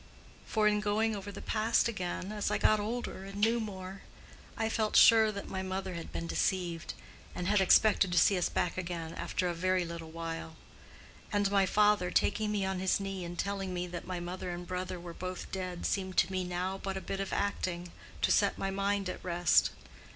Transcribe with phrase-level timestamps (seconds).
[0.47, 4.01] For in going over the past again as I got older and knew more,
[4.57, 6.95] I felt sure that my mother had been deceived,
[7.35, 10.55] and had expected to see us back again after a very little while;
[11.31, 14.65] and my father taking me on his knee and telling me that my mother and
[14.65, 17.91] brother were both dead seemed to me now but a bit of acting,
[18.23, 19.69] to set my mind at rest.